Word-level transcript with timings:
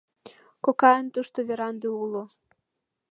Кокайын 0.63 1.07
тушто 1.13 1.39
веранде 1.47 1.87
уло. 2.03 2.23